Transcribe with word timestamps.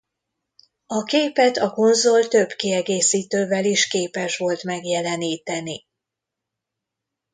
A 0.85 1.03
képet 1.03 1.57
a 1.57 1.71
konzol 1.71 2.27
több 2.27 2.49
kiegészítővel 2.49 3.65
is 3.65 3.87
képes 3.87 4.37
volt 4.37 4.63
megjeleníteni. 4.63 5.85